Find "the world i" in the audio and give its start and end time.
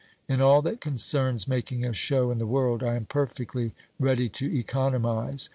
2.39-2.95